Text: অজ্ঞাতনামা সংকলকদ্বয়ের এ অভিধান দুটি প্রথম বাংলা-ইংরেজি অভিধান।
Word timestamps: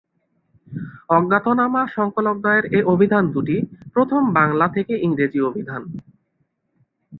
অজ্ঞাতনামা 1.09 1.81
সংকলকদ্বয়ের 1.95 2.65
এ 2.71 2.79
অভিধান 2.93 3.23
দুটি 3.33 3.55
প্রথম 3.93 4.21
বাংলা-ইংরেজি 4.37 5.39
অভিধান। 5.49 5.81